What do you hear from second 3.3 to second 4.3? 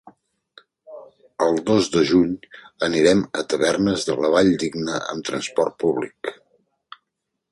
a Tavernes de